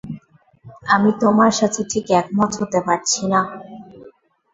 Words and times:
আমি 0.93 1.09
তোমার 1.21 1.51
সাথে 1.59 1.81
ঠিক 1.91 2.05
একমত 2.19 2.51
হতে 2.59 2.79
পারছি 2.87 3.21
না। 3.31 3.41